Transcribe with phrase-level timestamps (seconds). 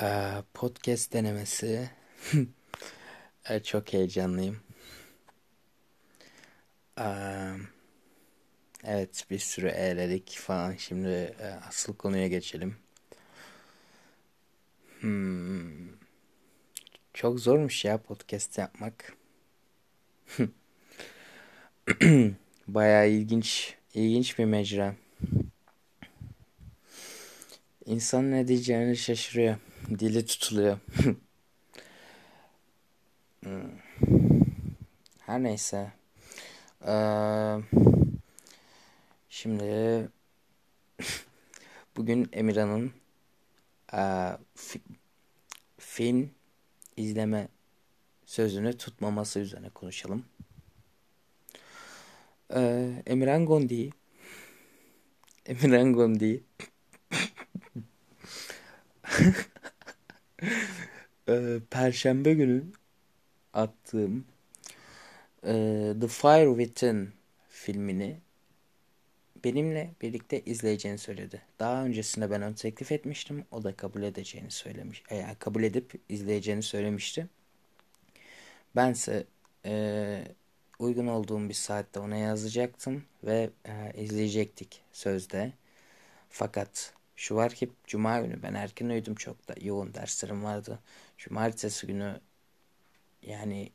[0.00, 1.90] Ee, podcast denemesi.
[3.50, 4.60] Ee, Çok heyecanlıyım.
[6.96, 7.56] Ee,
[8.84, 10.74] Evet bir sürü eğledik falan.
[10.76, 11.08] Şimdi
[11.40, 12.76] e, asıl konuya geçelim.
[15.00, 15.92] Hmm,
[17.14, 19.16] Çok zormuş ya podcast yapmak.
[22.68, 24.94] Bayağı ilginç, ilginç bir mecra.
[27.86, 29.56] İnsan ne diyeceğini şaşırıyor.
[29.98, 30.78] Dili tutuluyor.
[35.26, 35.92] Her neyse.
[36.86, 37.56] Ee,
[39.28, 40.08] şimdi
[41.96, 42.92] bugün Emirhan'ın
[43.92, 43.96] e,
[44.56, 44.80] fi-
[45.78, 46.30] film
[46.96, 47.48] izleme
[48.26, 50.24] sözünü tutmaması üzerine konuşalım.
[52.54, 53.90] Ee, Emirhan Gondi,
[55.46, 56.44] Emirhan Gondi
[61.28, 62.64] e, Perşembe günü
[63.54, 64.26] attığım
[65.44, 67.10] e, The Fire Within
[67.48, 68.20] filmini
[69.44, 71.42] benimle birlikte izleyeceğini söyledi.
[71.58, 73.44] Daha öncesinde ben onu teklif etmiştim.
[73.50, 75.02] O da kabul edeceğini söylemiş.
[75.10, 77.28] E, Yani kabul edip izleyeceğini söylemişti.
[78.76, 79.26] Bense
[79.66, 80.24] e,
[80.78, 85.52] uygun olduğum bir saatte ona yazacaktım ve e, izleyecektik sözde.
[86.30, 90.78] Fakat şu var ki Cuma günü ben erken uyudum çok da yoğun derslerim vardı.
[91.18, 92.20] Cumartesi günü
[93.22, 93.72] yani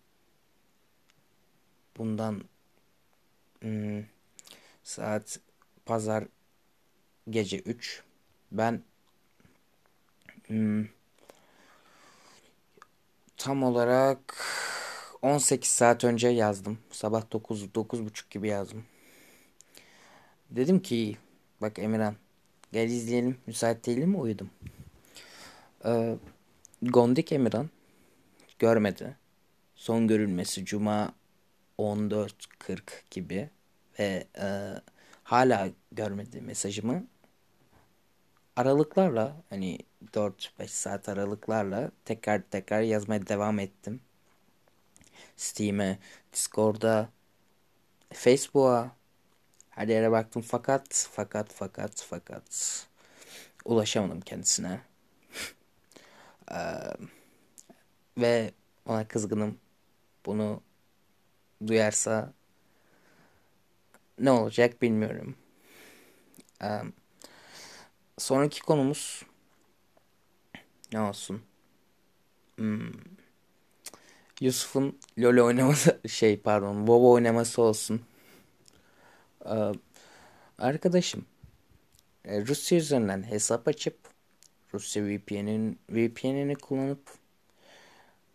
[1.98, 2.44] bundan
[3.62, 4.04] hmm,
[4.84, 5.40] saat
[5.86, 6.24] pazar
[7.30, 8.04] gece 3
[8.52, 8.84] ben
[10.48, 10.86] hmm,
[13.38, 14.46] tam olarak
[15.22, 16.80] 18 saat önce yazdım.
[16.92, 18.86] Sabah 9 9.30 gibi yazdım.
[20.50, 21.18] Dedim ki
[21.62, 22.16] bak Emirhan
[22.78, 23.38] gel izleyelim.
[23.48, 24.18] Müsait değilim mi?
[24.18, 24.50] Uyudum.
[25.86, 26.18] Ee,
[26.82, 27.70] Gondik Emirhan
[28.60, 29.16] görmedi.
[29.76, 31.14] Son görülmesi Cuma
[31.80, 33.50] 14.40 gibi
[34.00, 34.48] ve e,
[35.24, 37.08] hala görmedi mesajımı.
[38.56, 39.80] Aralıklarla hani
[40.14, 44.02] 4-5 saat aralıklarla tekrar tekrar yazmaya devam ettim.
[45.38, 46.00] Steam'e,
[46.34, 47.10] Discord'a,
[48.14, 48.92] Facebook'a
[49.78, 52.88] her yere baktım fakat fakat fakat fakat
[53.66, 54.82] ulaşamadım kendisine.
[56.52, 56.58] Ee,
[58.18, 58.52] ve
[58.86, 59.58] ona kızgınım.
[60.26, 60.62] Bunu
[61.68, 62.34] duyarsa
[64.20, 65.36] ne olacak bilmiyorum.
[66.62, 66.82] Ee,
[68.18, 69.24] sonraki konumuz
[70.94, 71.42] ne olsun?
[72.58, 72.92] Hmm,
[74.42, 78.02] Yusuf'un LoL oynaması şey pardon WoW oynaması olsun.
[79.48, 79.72] Ee,
[80.58, 81.26] arkadaşım
[82.26, 83.98] e, Rusya üzerinden hesap açıp
[84.74, 87.12] Rusya VPN'in VPN'ini kullanıp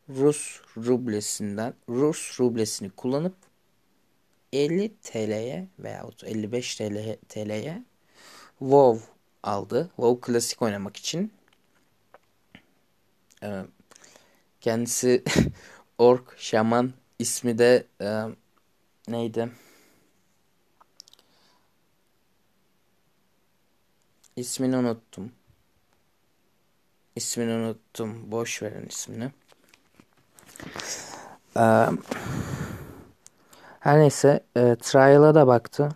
[0.08, 3.34] Rus rublesinden Rus rublesini kullanıp
[4.52, 7.82] 50 TL'ye veyahut 55 TL, TL'ye
[8.58, 9.06] WoW
[9.42, 9.90] aldı.
[9.96, 11.32] WoW klasik oynamak için.
[13.42, 13.62] Ee,
[14.60, 15.24] kendisi
[15.98, 18.22] Ork Şaman ismi de e,
[19.08, 19.48] neydi?
[24.36, 25.32] İsmini unuttum.
[27.16, 28.30] İsmini unuttum.
[28.32, 29.30] Boş verin ismini.
[31.56, 31.86] Ee,
[33.80, 35.88] her neyse e, Trial'a da baktı.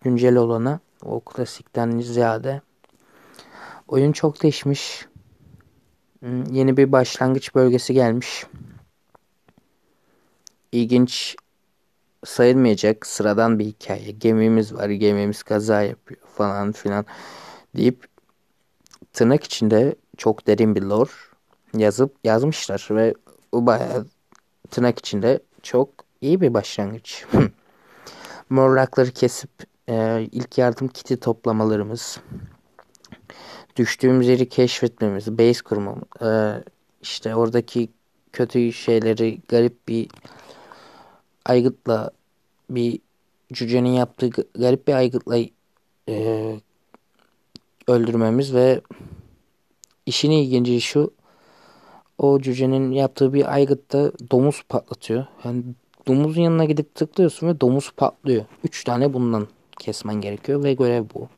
[0.00, 0.80] Güncel olana.
[1.02, 2.60] O klasikten ziyade.
[3.88, 5.06] Oyun çok değişmiş.
[6.20, 8.46] Hmm, Yeni bir başlangıç bölgesi gelmiş.
[10.72, 11.36] İlginç
[12.24, 14.10] sayılmayacak sıradan bir hikaye.
[14.10, 17.06] Gemimiz var, gemimiz kaza yapıyor falan filan
[17.76, 18.08] deyip
[19.12, 21.10] tırnak içinde çok derin bir lore
[21.76, 23.14] yazıp yazmışlar ve
[23.52, 24.06] o bayağı
[24.70, 25.88] tırnak içinde çok
[26.20, 27.24] iyi bir başlangıç.
[28.50, 29.50] Morlakları kesip
[29.88, 32.20] e, ilk yardım kiti toplamalarımız,
[33.76, 36.62] düştüğümüz yeri keşfetmemiz, base kurmamız, e,
[37.02, 37.88] işte oradaki
[38.32, 40.08] kötü şeyleri garip bir
[41.44, 42.10] aygıtla
[42.70, 42.98] bir
[43.52, 45.36] cücenin yaptığı garip bir aygıtla
[46.08, 46.56] e,
[47.86, 48.80] öldürmemiz ve
[50.06, 51.14] işin ilginci şu
[52.18, 55.26] o cücenin yaptığı bir aygıtta domuz patlatıyor.
[55.44, 55.64] Yani
[56.06, 58.44] domuzun yanına gidip tıklıyorsun ve domuz patlıyor.
[58.64, 59.48] Üç tane bundan
[59.78, 61.28] kesmen gerekiyor ve görev bu.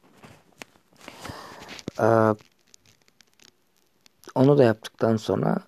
[2.01, 2.35] Ee,
[4.35, 5.59] onu da yaptıktan sonra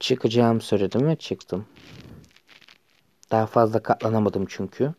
[0.00, 1.66] çıkacağım söyledim ve çıktım.
[3.30, 4.94] Daha fazla katlanamadım çünkü.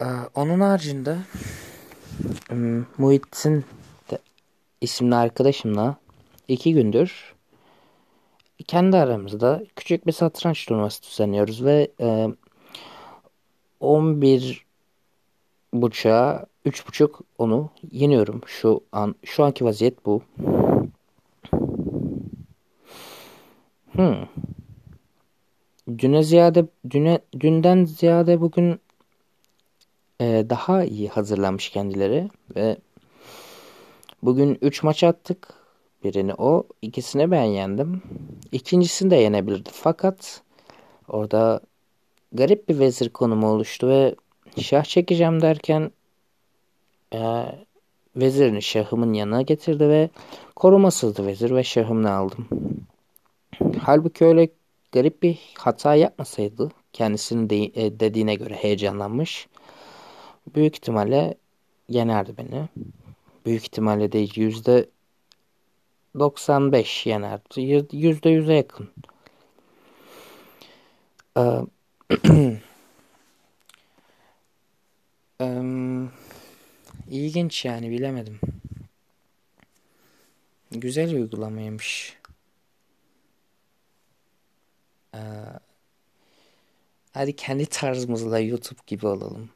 [0.00, 0.04] Ee,
[0.34, 1.18] onun haricinde
[2.98, 3.64] Muhittin
[4.80, 5.96] isimli arkadaşımla
[6.48, 7.34] iki gündür
[8.62, 12.28] kendi aramızda küçük bir satranç turnuvası düzenliyoruz ve e,
[13.80, 14.66] 11
[15.72, 18.40] buçuğa 3 buçuk onu yeniyorum.
[18.46, 20.22] Şu an şu anki vaziyet bu.
[23.92, 24.16] Hmm.
[25.98, 28.80] Düne ziyade düne dünden ziyade bugün
[30.22, 32.76] e, daha iyi hazırlanmış kendileri ve
[34.22, 35.54] bugün 3 maç attık.
[36.04, 38.02] Birini o, ikisini ben yendim.
[38.52, 39.70] İkincisini de yenebilirdi.
[39.72, 40.42] Fakat
[41.08, 41.60] orada
[42.32, 44.14] garip bir vezir konumu oluştu ve
[44.60, 45.90] şah çekeceğim derken
[47.14, 47.46] e,
[48.16, 50.10] vezirini şahımın yanına getirdi ve
[50.56, 52.48] korumasızdı vezir ve şahımını aldım.
[53.82, 54.48] Halbuki öyle
[54.92, 59.48] garip bir hata yapmasaydı kendisinin de, e, dediğine göre heyecanlanmış.
[60.46, 61.34] Büyük ihtimalle
[61.88, 62.68] yenerdi beni.
[63.46, 64.88] Büyük ihtimalle değil yüzde
[66.18, 67.86] 95 yenerdi.
[67.92, 68.90] Yüzde yüze yakın.
[71.36, 71.40] Ee,
[75.40, 76.12] um,
[77.64, 78.40] yani bilemedim.
[80.70, 82.18] Güzel uygulamaymış.
[85.14, 85.18] Ee,
[87.12, 89.50] hadi kendi tarzımızla YouTube gibi olalım.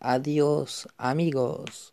[0.00, 1.92] Adiós amigos.